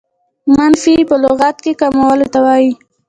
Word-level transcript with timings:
منفي 0.55 0.95
په 1.09 1.15
لغت 1.23 1.57
کښي 1.63 1.73
کمولو 1.81 2.25
ته 2.33 2.39
وايي. 2.45 2.71